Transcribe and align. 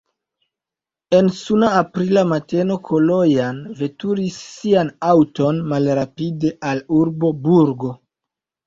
En 1.17 1.27
suna 1.39 1.69
aprila 1.81 2.23
mateno 2.31 2.79
Kalojan 2.89 3.61
veturigis 3.83 4.41
sian 4.49 4.93
aŭton 5.13 5.65
malrapide 5.71 6.57
al 6.73 6.87
urbo 7.03 7.37
Burgo. 7.47 7.97